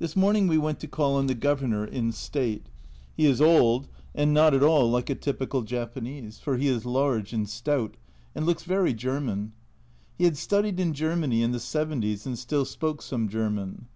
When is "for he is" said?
6.40-6.84